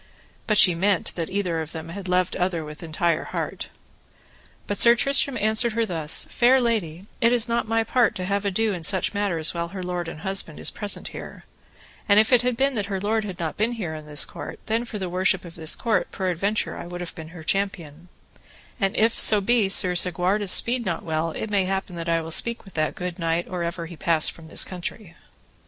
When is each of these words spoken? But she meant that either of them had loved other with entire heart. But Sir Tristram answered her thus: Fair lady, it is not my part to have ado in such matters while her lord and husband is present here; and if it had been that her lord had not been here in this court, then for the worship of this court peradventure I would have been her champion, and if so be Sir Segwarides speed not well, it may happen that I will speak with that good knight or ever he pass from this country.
But 0.47 0.57
she 0.57 0.73
meant 0.73 1.13
that 1.13 1.29
either 1.29 1.61
of 1.61 1.73
them 1.73 1.89
had 1.89 2.07
loved 2.07 2.35
other 2.35 2.65
with 2.65 2.81
entire 2.81 3.25
heart. 3.25 3.69
But 4.65 4.79
Sir 4.79 4.95
Tristram 4.95 5.37
answered 5.37 5.73
her 5.73 5.85
thus: 5.85 6.25
Fair 6.31 6.59
lady, 6.59 7.05
it 7.21 7.31
is 7.31 7.47
not 7.47 7.67
my 7.67 7.83
part 7.83 8.15
to 8.15 8.25
have 8.25 8.43
ado 8.43 8.73
in 8.73 8.83
such 8.83 9.13
matters 9.13 9.53
while 9.53 9.67
her 9.67 9.83
lord 9.83 10.07
and 10.07 10.21
husband 10.21 10.59
is 10.59 10.71
present 10.71 11.09
here; 11.09 11.43
and 12.09 12.19
if 12.19 12.33
it 12.33 12.41
had 12.41 12.57
been 12.57 12.73
that 12.73 12.87
her 12.87 12.99
lord 12.99 13.23
had 13.25 13.37
not 13.37 13.57
been 13.57 13.73
here 13.73 13.93
in 13.93 14.07
this 14.07 14.25
court, 14.25 14.59
then 14.65 14.85
for 14.85 14.97
the 14.97 15.07
worship 15.07 15.45
of 15.45 15.53
this 15.53 15.75
court 15.75 16.09
peradventure 16.09 16.75
I 16.75 16.87
would 16.87 17.01
have 17.01 17.13
been 17.13 17.27
her 17.27 17.43
champion, 17.43 18.07
and 18.79 18.95
if 18.95 19.19
so 19.19 19.39
be 19.39 19.69
Sir 19.69 19.93
Segwarides 19.93 20.49
speed 20.51 20.83
not 20.83 21.03
well, 21.03 21.29
it 21.29 21.51
may 21.51 21.65
happen 21.65 21.95
that 21.97 22.09
I 22.09 22.21
will 22.23 22.31
speak 22.31 22.65
with 22.65 22.73
that 22.73 22.95
good 22.95 23.19
knight 23.19 23.47
or 23.47 23.61
ever 23.61 23.85
he 23.85 23.95
pass 23.97 24.29
from 24.29 24.47
this 24.47 24.63
country. 24.65 25.15